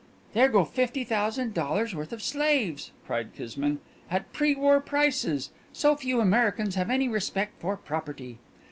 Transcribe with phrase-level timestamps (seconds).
[0.33, 3.77] "There go fifty thousand dollars' worth of slaves," cried Kismine,
[4.09, 5.51] "at pre war prices.
[5.73, 8.39] So few Americans have any respect for property."